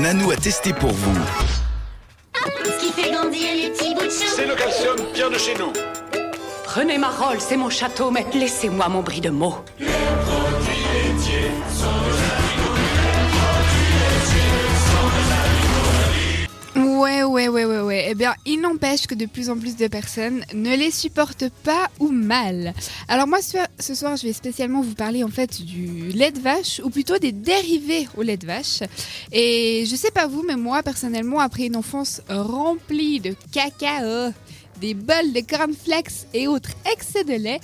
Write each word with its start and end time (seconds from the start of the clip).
Nanou 0.00 0.30
a 0.30 0.36
testé 0.36 0.72
pour 0.72 0.92
vous. 0.92 1.14
Ce 2.34 2.80
qui 2.80 2.90
fait 2.90 3.10
grandir 3.10 3.48
les 3.54 3.68
petits 3.68 3.94
bouts 3.94 4.00
de 4.00 4.08
chou. 4.08 4.24
C'est 4.34 4.46
le 4.46 4.54
calcium 4.54 4.96
bien 5.12 5.28
de 5.28 5.36
chez 5.36 5.52
nous. 5.58 5.74
Prenez 6.64 6.96
ma 6.96 7.10
rôle, 7.10 7.38
c'est 7.38 7.58
mon 7.58 7.68
château, 7.68 8.10
mais 8.10 8.24
laissez-moi 8.32 8.88
mon 8.88 9.02
bris 9.02 9.20
de 9.20 9.28
mots. 9.28 9.56
Eh 18.12 18.16
bien, 18.16 18.34
il 18.44 18.60
n'empêche 18.60 19.06
que 19.06 19.14
de 19.14 19.24
plus 19.24 19.50
en 19.50 19.56
plus 19.56 19.76
de 19.76 19.86
personnes 19.86 20.44
ne 20.52 20.76
les 20.76 20.90
supportent 20.90 21.48
pas 21.62 21.88
ou 22.00 22.08
mal. 22.08 22.74
Alors 23.06 23.28
moi, 23.28 23.38
ce 23.40 23.94
soir, 23.94 24.16
je 24.16 24.26
vais 24.26 24.32
spécialement 24.32 24.80
vous 24.80 24.96
parler 24.96 25.22
en 25.22 25.28
fait 25.28 25.62
du 25.62 26.08
lait 26.08 26.32
de 26.32 26.40
vache, 26.40 26.80
ou 26.82 26.90
plutôt 26.90 27.18
des 27.18 27.30
dérivés 27.30 28.08
au 28.16 28.22
lait 28.22 28.36
de 28.36 28.46
vache. 28.46 28.80
Et 29.30 29.84
je 29.88 29.94
sais 29.94 30.10
pas 30.10 30.26
vous, 30.26 30.42
mais 30.42 30.56
moi, 30.56 30.82
personnellement, 30.82 31.38
après 31.38 31.66
une 31.66 31.76
enfance 31.76 32.20
remplie 32.28 33.20
de 33.20 33.36
cacao, 33.52 34.32
des 34.80 34.94
bols 34.94 35.32
de 35.32 35.42
cornflakes 35.42 36.26
et 36.34 36.48
autres 36.48 36.72
excès 36.92 37.22
de 37.22 37.34
lait, 37.34 37.60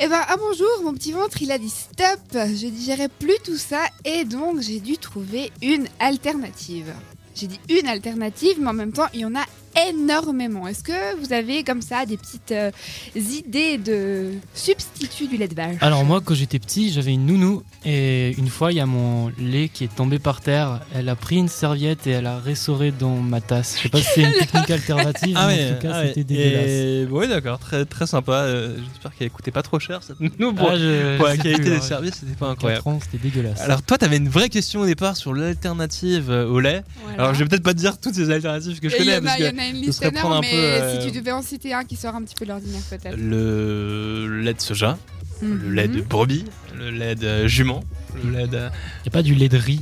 eh 0.00 0.08
ben, 0.08 0.22
à 0.26 0.36
mon 0.38 0.54
jour, 0.54 0.82
mon 0.82 0.92
petit 0.92 1.12
ventre, 1.12 1.40
il 1.40 1.52
a 1.52 1.58
dit 1.58 1.70
stop, 1.70 2.18
je 2.32 2.66
digérais 2.66 3.10
plus 3.20 3.38
tout 3.44 3.56
ça, 3.56 3.82
et 4.04 4.24
donc 4.24 4.60
j'ai 4.60 4.80
dû 4.80 4.98
trouver 4.98 5.52
une 5.62 5.86
alternative. 6.00 6.92
J'ai 7.36 7.46
dit 7.46 7.60
une 7.68 7.86
alternative, 7.86 8.56
mais 8.58 8.70
en 8.70 8.72
même 8.72 8.90
temps, 8.90 9.06
il 9.14 9.20
y 9.20 9.24
en 9.24 9.36
a 9.36 9.44
énormément. 9.88 10.66
Est-ce 10.68 10.82
que 10.82 11.16
vous 11.20 11.32
avez 11.32 11.64
comme 11.64 11.82
ça 11.82 12.06
des 12.06 12.16
petites 12.16 12.52
euh, 12.52 12.70
idées 13.16 13.78
de 13.78 14.32
substituts 14.54 15.26
du 15.28 15.36
lait 15.36 15.48
de 15.48 15.54
vache? 15.54 15.76
Alors 15.80 16.04
moi, 16.04 16.20
quand 16.24 16.34
j'étais 16.34 16.58
petit, 16.58 16.92
j'avais 16.92 17.12
une 17.12 17.26
nounou 17.26 17.62
et 17.84 18.32
une 18.38 18.48
fois, 18.48 18.72
il 18.72 18.76
y 18.76 18.80
a 18.80 18.86
mon 18.86 19.30
lait 19.38 19.68
qui 19.72 19.84
est 19.84 19.94
tombé 19.94 20.18
par 20.18 20.40
terre. 20.40 20.80
Elle 20.94 21.08
a 21.08 21.16
pris 21.16 21.36
une 21.36 21.48
serviette 21.48 22.06
et 22.06 22.10
elle 22.10 22.26
a 22.26 22.38
ressoré 22.38 22.90
dans 22.92 23.16
ma 23.16 23.40
tasse. 23.40 23.76
Je 23.78 23.82
sais 23.84 23.88
pas 23.88 23.98
si 24.00 24.08
c'est 24.14 24.22
une 24.22 24.32
technique 24.32 24.70
alternative, 24.70 25.34
Ah 25.38 25.46
mais 25.48 25.56
ouais, 25.56 25.70
en 25.70 25.74
tout 25.74 25.82
cas, 25.82 25.90
ah 25.94 26.00
ouais. 26.00 26.08
c'était 26.08 26.24
dégueulasse. 26.24 26.66
Et... 26.68 27.06
Oui, 27.10 27.28
d'accord, 27.28 27.58
très, 27.58 27.84
très 27.84 28.06
sympa. 28.06 28.32
Euh, 28.32 28.76
J'espère 28.92 29.14
qu'elle 29.16 29.30
coûtait 29.30 29.50
pas 29.50 29.62
trop 29.62 29.78
cher 29.78 30.02
cette 30.02 30.20
nounou 30.20 30.52
pour, 30.54 30.70
Ah, 30.70 30.76
je- 30.78 31.16
pour 31.16 31.26
la 31.26 31.36
qualité 31.36 31.54
plus, 31.62 31.64
des 31.70 31.76
ouais. 31.76 31.80
services, 31.80 32.14
c'était 32.20 32.32
pas 32.32 32.46
Quatre 32.46 32.50
incroyable. 32.52 32.88
ans, 32.88 32.98
c'était 33.02 33.22
dégueulasse. 33.28 33.60
Alors 33.60 33.82
toi, 33.82 33.98
t'avais 33.98 34.16
une 34.16 34.28
vraie 34.28 34.48
question 34.48 34.80
au 34.80 34.86
départ 34.86 35.16
sur 35.16 35.34
l'alternative 35.34 36.30
euh, 36.30 36.46
au 36.46 36.60
lait. 36.60 36.82
Voilà. 37.04 37.22
Alors 37.22 37.34
je 37.34 37.40
vais 37.40 37.46
peut-être 37.48 37.62
pas 37.62 37.74
te 37.74 37.78
dire 37.78 37.98
toutes 38.00 38.14
ces 38.14 38.30
alternatives 38.30 38.80
que 38.80 38.88
je 38.88 38.96
connais 38.96 39.20
parce 39.20 39.36
que 39.38 39.44
une 39.70 39.76
ce 39.76 39.80
liste 39.86 39.98
serait 40.00 40.10
prendre 40.12 40.36
énorme, 40.36 40.44
un 40.44 40.48
mais 40.48 40.50
peu, 40.50 40.56
euh, 40.84 41.00
si 41.00 41.06
tu 41.12 41.18
devais 41.18 41.32
en 41.32 41.42
citer 41.42 41.72
un 41.74 41.84
qui 41.84 41.96
sort 41.96 42.14
un 42.14 42.22
petit 42.22 42.34
peu 42.34 42.44
de 42.44 42.50
l'ordinaire 42.50 42.82
peut-être. 42.90 43.16
le 43.16 44.40
lait 44.42 44.54
de 44.54 44.60
soja, 44.60 44.98
le 45.42 45.48
Mhm. 45.48 45.74
lait 45.74 45.88
de 45.88 46.00
brebis, 46.00 46.44
le 46.76 46.90
lait 46.90 47.14
de 47.14 47.46
jument, 47.46 47.80
le 48.24 48.30
lait 48.30 48.46
de... 48.48 48.56
Il 48.58 48.60
n'y 49.04 49.08
a 49.08 49.10
pas 49.12 49.22
du 49.22 49.34
lait 49.34 49.48
de 49.48 49.56
riz. 49.58 49.80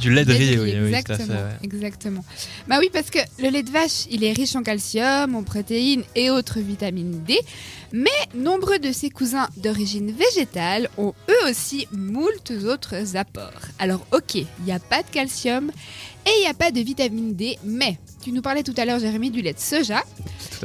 Du 0.00 0.12
lait 0.12 0.24
de 0.24 0.32
riz, 0.32 0.58
oui, 0.58 0.72
riz, 0.72 0.80
oui, 0.80 0.86
exactement, 0.88 1.26
fait, 1.26 1.32
ouais. 1.32 1.58
exactement. 1.62 2.24
Bah 2.68 2.76
oui, 2.80 2.88
parce 2.92 3.10
que 3.10 3.18
le 3.40 3.48
lait 3.48 3.62
de 3.62 3.70
vache, 3.70 4.06
il 4.10 4.24
est 4.24 4.32
riche 4.32 4.56
en 4.56 4.62
calcium, 4.62 5.34
en 5.34 5.42
protéines 5.42 6.04
et 6.14 6.30
autres 6.30 6.60
vitamines 6.60 7.22
D, 7.24 7.38
mais 7.92 8.10
nombreux 8.34 8.78
de 8.78 8.92
ses 8.92 9.10
cousins 9.10 9.48
d'origine 9.56 10.12
végétale 10.12 10.88
ont 10.98 11.14
eux 11.28 11.50
aussi 11.50 11.86
moult 11.92 12.52
autres 12.64 13.16
apports. 13.16 13.52
Alors 13.78 14.06
ok, 14.12 14.34
il 14.34 14.46
n'y 14.64 14.72
a 14.72 14.80
pas 14.80 15.02
de 15.02 15.08
calcium 15.10 15.70
et 16.26 16.30
il 16.38 16.40
n'y 16.40 16.48
a 16.48 16.54
pas 16.54 16.70
de 16.70 16.80
vitamine 16.80 17.34
D, 17.34 17.58
mais 17.64 17.98
tu 18.22 18.32
nous 18.32 18.42
parlais 18.42 18.62
tout 18.62 18.74
à 18.76 18.84
l'heure, 18.84 18.98
Jérémy, 18.98 19.30
du 19.30 19.42
lait 19.42 19.52
de 19.52 19.58
soja. 19.58 20.02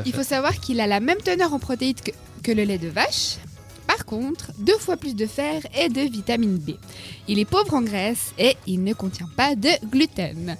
Il 0.06 0.14
faut 0.14 0.24
savoir 0.24 0.60
qu'il 0.60 0.80
a 0.80 0.88
la 0.88 1.00
même 1.00 1.18
teneur 1.18 1.54
en 1.54 1.60
protéines 1.60 1.96
que, 1.96 2.12
que 2.42 2.52
le 2.52 2.64
lait 2.64 2.78
de 2.78 2.88
vache. 2.88 3.38
Contre, 4.10 4.52
deux 4.58 4.78
fois 4.80 4.98
plus 4.98 5.16
de 5.16 5.28
fer 5.28 5.62
et 5.80 5.88
de 5.88 6.02
vitamine 6.02 6.58
B. 6.58 6.72
Il 7.28 7.38
est 7.38 7.46
pauvre 7.46 7.76
en 7.76 7.84
graisse 7.84 8.34
et 8.40 8.58
il 8.66 8.84
ne 8.84 8.94
contient 8.94 9.30
pas 9.38 9.54
de 9.54 9.70
gluten. 9.86 10.58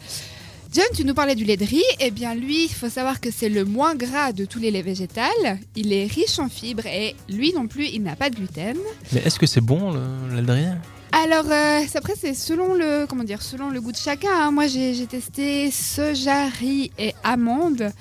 John, 0.72 0.86
tu 0.96 1.04
nous 1.04 1.16
parlais 1.16 1.34
du 1.34 1.46
lait 1.46 1.58
de 1.58 1.66
riz. 1.66 1.82
Eh 2.00 2.12
bien, 2.12 2.36
lui, 2.36 2.66
il 2.66 2.70
faut 2.70 2.90
savoir 2.90 3.20
que 3.20 3.32
c'est 3.32 3.50
le 3.50 3.66
moins 3.66 3.96
gras 3.96 4.34
de 4.34 4.46
tous 4.46 4.60
les 4.60 4.70
laits 4.70 4.86
végétales. 4.86 5.60
Il 5.76 5.92
est 5.92 6.06
riche 6.06 6.38
en 6.38 6.48
fibres 6.48 6.86
et 6.86 7.16
lui 7.28 7.52
non 7.54 7.66
plus, 7.66 7.88
il 7.88 8.04
n'a 8.04 8.16
pas 8.16 8.30
de 8.30 8.36
gluten. 8.36 8.78
Mais 9.14 9.22
est-ce 9.26 9.40
que 9.40 9.48
c'est 9.48 9.62
bon 9.62 9.94
le 9.94 10.36
lait 10.36 10.44
de 10.44 10.52
riz? 10.52 10.68
Alors, 11.12 11.52
euh, 11.52 11.82
après, 11.96 12.14
c'est 12.22 12.36
selon 12.36 12.76
le, 12.76 13.08
comment 13.08 13.24
dire, 13.24 13.42
selon 13.42 13.72
le 13.72 13.82
goût 13.82 13.92
de 13.92 13.98
chacun. 13.98 14.30
hein. 14.32 14.52
Moi, 14.52 14.68
j'ai 14.68 14.94
j'ai 14.94 15.08
testé 15.08 15.72
soja, 15.72 16.46
riz 16.60 16.92
et 17.00 17.16
amande. 17.24 17.92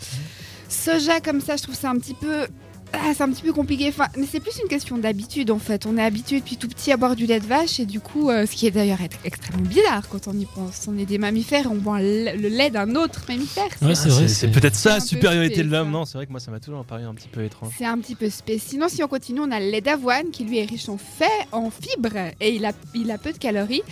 Soja 0.69 1.21
comme 1.21 1.41
ça, 1.41 1.57
je 1.57 1.63
trouve 1.63 1.75
ça 1.75 1.89
un 1.89 1.97
petit 1.97 2.13
peu, 2.13 2.47
ah, 2.93 3.13
c'est 3.15 3.23
un 3.23 3.31
petit 3.31 3.43
peu 3.43 3.53
compliqué. 3.53 3.89
Enfin, 3.89 4.07
mais 4.17 4.27
c'est 4.31 4.41
plus 4.41 4.59
une 4.63 4.69
question 4.69 4.99
d'habitude 4.99 5.51
en 5.51 5.59
fait. 5.59 5.87
On 5.87 5.97
est 5.99 6.03
habitué 6.03 6.41
depuis 6.41 6.57
tout 6.57 6.69
petit 6.69 6.91
à 6.93 6.97
boire 6.97 7.17
du 7.17 7.27
lait 7.27 7.41
de 7.41 7.47
vache 7.47 7.81
et 7.81 7.87
du 7.87 8.01
coup, 8.01 8.31
euh, 8.31 8.47
ce 8.47 8.53
qui 8.53 8.67
est 8.67 8.71
d'ailleurs 8.71 8.99
extrêmement 9.25 9.63
bizarre 9.67 10.09
quand 10.09 10.27
on 10.27 10.33
y 10.33 10.47
pense. 10.47 10.87
On 10.89 10.97
est 10.99 11.05
des 11.07 11.19
mammifères 11.19 11.65
et 11.65 11.69
on 11.69 11.75
boit 11.77 12.01
le, 12.01 12.49
lait 12.49 12.71
d'un 12.71 12.95
autre 12.97 13.23
mammifère. 13.29 13.69
Ouais, 13.83 13.95
C'est- 13.95 14.05
c'est 14.05 14.09
vrai. 14.09 14.23
Ah, 14.25 14.29
C'est 14.29 14.49
peut-être 14.51 14.75
ça, 14.75 14.95
la 14.95 15.01
supériorité 15.01 15.63
de 15.63 15.71
l'homme. 15.71 15.91
Non, 15.91 16.05
c'est 16.05 16.19
vrai 16.19 16.27
que 16.27 16.31
moi 16.31 16.41
ça 16.41 16.51
m'a 16.51 16.61
toujours 16.61 16.85
paru 16.85 17.05
un 17.05 17.15
petit 17.15 17.29
peu 17.29 17.45
étrange. 17.45 17.73
C'est 17.77 17.85
un 17.85 17.99
petit 17.99 18.15
peu 18.15 18.31
spé. 18.31 18.59
Sinon, 18.59 18.89
si 18.89 19.03
on 19.03 19.09
continue, 19.09 19.41
on 19.41 19.51
a 19.51 19.61
le 19.61 19.71
lait 19.71 19.81
d'avoine 19.81 20.31
qui 20.31 20.45
lui 20.45 20.59
est 20.59 20.65
riche 20.65 20.89
en 20.89 20.99
fait, 20.99 21.27
en 21.53 21.71
fibres 21.71 22.33
et 22.41 22.55
il 22.55 22.65
a, 22.65 22.73
il 22.95 23.11
a 23.11 23.19
peu 23.19 23.33
de 23.33 23.39
calories. 23.39 23.83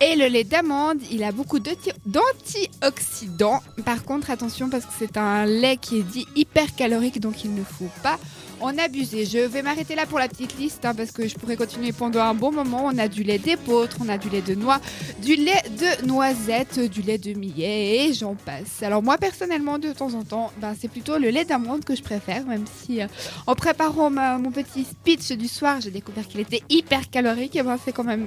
Et 0.00 0.14
le 0.14 0.26
lait 0.26 0.44
d'amande, 0.44 0.98
il 1.10 1.24
a 1.24 1.32
beaucoup 1.32 1.58
d'anti- 1.58 1.90
d'antioxydants. 2.04 3.62
Par 3.84 4.04
contre, 4.04 4.30
attention 4.30 4.68
parce 4.68 4.84
que 4.84 4.92
c'est 4.98 5.16
un 5.16 5.46
lait 5.46 5.78
qui 5.78 5.98
est 6.00 6.02
dit 6.02 6.26
hyper 6.36 6.74
calorique, 6.74 7.18
donc 7.18 7.44
il 7.44 7.54
ne 7.54 7.62
faut 7.64 7.88
pas 8.02 8.18
en 8.60 8.76
abuser. 8.76 9.24
Je 9.24 9.38
vais 9.38 9.62
m'arrêter 9.62 9.94
là 9.94 10.04
pour 10.04 10.18
la 10.18 10.28
petite 10.28 10.58
liste 10.58 10.84
hein, 10.84 10.94
parce 10.94 11.12
que 11.12 11.26
je 11.26 11.34
pourrais 11.34 11.56
continuer 11.56 11.92
pendant 11.92 12.20
un 12.20 12.34
bon 12.34 12.52
moment. 12.52 12.82
On 12.84 12.98
a 12.98 13.08
du 13.08 13.22
lait 13.22 13.38
d'épeautre, 13.38 13.96
on 14.04 14.08
a 14.10 14.18
du 14.18 14.28
lait 14.28 14.42
de 14.42 14.54
noix, 14.54 14.80
du 15.22 15.34
lait 15.34 15.62
de 15.78 16.06
noisette, 16.06 16.78
du 16.90 17.00
lait 17.00 17.18
de 17.18 17.32
millet 17.32 18.06
et 18.08 18.12
j'en 18.12 18.34
passe. 18.34 18.82
Alors 18.82 19.02
moi 19.02 19.16
personnellement, 19.16 19.78
de 19.78 19.92
temps 19.92 20.12
en 20.12 20.24
temps, 20.24 20.52
ben, 20.60 20.74
c'est 20.78 20.88
plutôt 20.88 21.16
le 21.18 21.30
lait 21.30 21.46
d'amande 21.46 21.84
que 21.86 21.94
je 21.96 22.02
préfère, 22.02 22.44
même 22.46 22.64
si 22.82 23.00
euh, 23.02 23.06
en 23.46 23.54
préparant 23.54 24.10
mon 24.10 24.50
petit 24.50 24.84
speech 24.84 25.32
du 25.32 25.48
soir, 25.48 25.80
j'ai 25.80 25.90
découvert 25.90 26.26
qu'il 26.28 26.40
était 26.40 26.62
hyper 26.68 27.08
calorique. 27.08 27.56
Et 27.56 27.62
ben 27.62 27.78
c'est 27.82 27.92
quand 27.92 28.04
même 28.04 28.26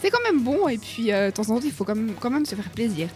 c'est 0.00 0.10
quand 0.10 0.22
même 0.24 0.42
bon 0.42 0.68
et 0.68 0.78
puis 0.78 1.12
euh, 1.12 1.26
de 1.26 1.34
temps 1.34 1.48
en 1.50 1.58
temps 1.58 1.64
il 1.64 1.72
faut 1.72 1.84
quand 1.84 2.30
même, 2.30 2.46
se 2.46 2.54
faire 2.54 2.70
plaisir. 2.70 3.08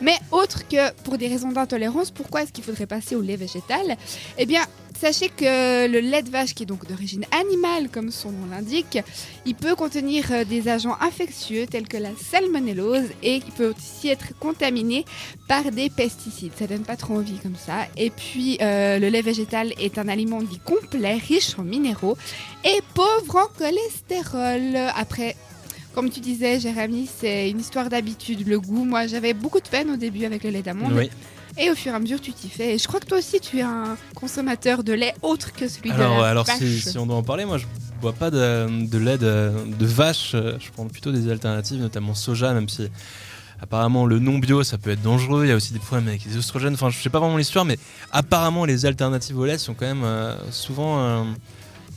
Mais 0.00 0.16
autre 0.30 0.66
que 0.68 0.92
pour 1.02 1.18
des 1.18 1.28
raisons 1.28 1.52
d'intolérance, 1.52 2.10
pourquoi 2.10 2.42
est-ce 2.42 2.52
qu'il 2.52 2.64
faudrait 2.64 2.86
passer 2.86 3.14
au 3.14 3.20
lait 3.20 3.36
végétal? 3.36 3.96
Eh 4.38 4.46
bien, 4.46 4.62
sachez 4.98 5.28
que 5.28 5.86
le 5.86 6.00
lait 6.00 6.22
de 6.22 6.30
vache 6.30 6.54
qui 6.54 6.64
est 6.64 6.66
donc 6.66 6.86
d'origine 6.88 7.24
animale 7.32 7.88
comme 7.90 8.10
son 8.10 8.30
nom 8.30 8.46
l'indique, 8.50 8.98
il 9.46 9.54
peut 9.54 9.74
contenir 9.74 10.26
euh, 10.32 10.44
des 10.44 10.68
agents 10.68 10.96
infectieux 11.00 11.66
tels 11.66 11.88
que 11.88 11.96
la 11.96 12.10
salmonellose 12.16 13.08
et 13.22 13.36
il 13.36 13.52
peut 13.52 13.72
aussi 13.76 14.08
être 14.08 14.36
contaminé 14.38 15.04
par 15.48 15.70
des 15.70 15.90
pesticides. 15.90 16.52
Ça 16.58 16.66
donne 16.66 16.82
pas 16.82 16.96
trop 16.96 17.16
envie 17.16 17.38
comme 17.38 17.56
ça. 17.56 17.86
Et 17.96 18.10
puis 18.10 18.58
euh, 18.60 18.98
le 18.98 19.08
lait 19.08 19.22
végétal 19.22 19.72
est 19.78 19.98
un 19.98 20.08
aliment 20.08 20.42
dit 20.42 20.58
complet, 20.58 21.14
riche 21.14 21.58
en 21.58 21.62
minéraux 21.62 22.16
et 22.64 22.80
pauvre 22.94 23.36
en 23.36 23.58
cholestérol. 23.58 24.76
Après 24.96 25.36
comme 25.94 26.10
tu 26.10 26.20
disais, 26.20 26.58
Jérémy, 26.60 27.08
c'est 27.20 27.50
une 27.50 27.60
histoire 27.60 27.88
d'habitude, 27.88 28.46
le 28.46 28.58
goût. 28.60 28.84
Moi, 28.84 29.06
j'avais 29.06 29.34
beaucoup 29.34 29.60
de 29.60 29.68
peine 29.68 29.90
au 29.90 29.96
début 29.96 30.24
avec 30.24 30.44
le 30.44 30.50
lait 30.50 30.62
d'amande. 30.62 30.92
Oui. 30.94 31.10
Et 31.58 31.70
au 31.70 31.74
fur 31.74 31.92
et 31.92 31.94
à 31.94 31.98
mesure, 31.98 32.20
tu 32.20 32.32
t'y 32.32 32.48
fais. 32.48 32.74
Et 32.74 32.78
je 32.78 32.88
crois 32.88 32.98
que 32.98 33.04
toi 33.06 33.18
aussi, 33.18 33.38
tu 33.38 33.58
es 33.58 33.62
un 33.62 33.96
consommateur 34.14 34.82
de 34.82 34.94
lait 34.94 35.14
autre 35.20 35.52
que 35.52 35.68
celui 35.68 35.90
de 35.90 35.94
Alors, 35.94 36.22
la 36.22 36.28
alors 36.28 36.46
vache. 36.46 36.58
si, 36.58 36.80
si 36.80 36.96
on 36.96 37.06
doit 37.06 37.16
en 37.16 37.22
parler, 37.22 37.44
moi 37.44 37.58
je 37.58 37.66
bois 38.00 38.14
pas 38.14 38.30
de, 38.30 38.86
de 38.86 38.98
lait 38.98 39.18
de, 39.18 39.52
de 39.78 39.86
vache. 39.86 40.30
Je 40.32 40.70
prends 40.72 40.86
plutôt 40.86 41.12
des 41.12 41.30
alternatives, 41.30 41.78
notamment 41.78 42.14
soja, 42.14 42.54
même 42.54 42.70
si 42.70 42.88
apparemment 43.60 44.06
le 44.06 44.18
non 44.18 44.38
bio 44.38 44.64
ça 44.64 44.78
peut 44.78 44.90
être 44.90 45.02
dangereux. 45.02 45.44
Il 45.44 45.48
y 45.50 45.52
a 45.52 45.56
aussi 45.56 45.74
des 45.74 45.78
problèmes 45.78 46.08
avec 46.08 46.24
les 46.24 46.38
oestrogènes. 46.38 46.72
Enfin, 46.72 46.88
je 46.88 46.98
sais 46.98 47.10
pas 47.10 47.20
vraiment 47.20 47.36
l'histoire, 47.36 47.66
mais 47.66 47.78
apparemment 48.12 48.64
les 48.64 48.86
alternatives 48.86 49.38
au 49.38 49.44
lait 49.44 49.58
sont 49.58 49.74
quand 49.74 49.86
même 49.86 50.04
euh, 50.04 50.34
souvent 50.50 51.00
euh, 51.00 51.22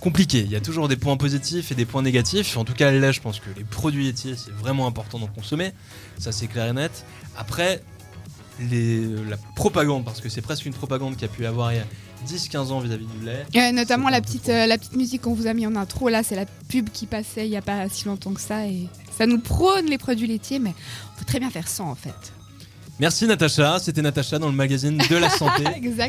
compliquées. 0.05 0.43
Il 0.45 0.51
y 0.51 0.55
a 0.55 0.61
toujours 0.61 0.88
des 0.88 0.97
points 0.97 1.17
positifs 1.17 1.71
et 1.71 1.75
des 1.75 1.85
points 1.85 2.03
négatifs. 2.03 2.57
En 2.57 2.63
tout 2.63 2.73
cas, 2.73 2.91
lait, 2.91 3.11
je 3.11 3.21
pense 3.21 3.39
que 3.39 3.49
les 3.57 3.63
produits 3.63 4.05
laitiers 4.05 4.35
c'est 4.38 4.51
vraiment 4.51 4.85
important 4.85 5.17
d'en 5.17 5.25
consommer. 5.27 5.71
Ça 6.19 6.31
c'est 6.31 6.47
clair 6.47 6.67
et 6.67 6.73
net. 6.73 7.05
Après. 7.37 7.81
Les, 8.72 9.05
la 9.29 9.35
propagande, 9.57 10.05
parce 10.05 10.22
que 10.22 10.29
c'est 10.29 10.40
presque 10.41 10.66
une 10.66 10.73
propagande 10.73 11.16
qu'il 11.16 11.23
y 11.23 11.25
a 11.25 11.28
pu 11.28 11.43
y 11.43 11.46
avoir 11.46 11.73
il 11.73 11.75
y 11.75 11.79
a 11.79 11.85
10-15 12.25 12.72
ans 12.72 12.79
vis-à-vis 12.79 13.05
du 13.05 13.25
lait. 13.25 13.72
Notamment 13.73 14.07
la 14.07 14.22
petite, 14.22 14.47
euh, 14.47 14.66
la 14.66 14.78
petite 14.78 14.96
musique 14.96 15.23
qu'on 15.23 15.34
vous 15.34 15.47
a 15.47 15.53
mis 15.53 15.67
en 15.67 15.75
intro, 15.75 16.07
là, 16.07 16.23
c'est 16.23 16.37
la 16.37 16.46
pub 16.69 16.90
qui 16.90 17.05
passait 17.05 17.46
il 17.47 17.49
n'y 17.49 17.57
a 17.57 17.61
pas 17.61 17.90
si 17.90 18.05
longtemps 18.05 18.34
que 18.34 18.40
ça. 18.40 18.66
Et 18.66 18.87
ça 19.17 19.25
nous 19.25 19.40
prône 19.40 19.87
les 19.87 19.97
produits 19.97 20.28
laitiers, 20.28 20.59
mais 20.59 20.73
on 21.13 21.19
peut 21.19 21.25
très 21.25 21.40
bien 21.41 21.49
faire 21.49 21.67
sans, 21.67 21.90
en 21.90 21.96
fait. 21.96 22.31
Merci 22.97 23.28
Natacha, 23.28 23.78
c'était 23.79 24.02
Natacha 24.02 24.40
dans 24.40 24.47
le 24.47 24.53
magazine 24.53 24.97
de 24.97 25.16
la 25.17 25.29
santé. 25.29 25.63
Exact. 25.75 26.03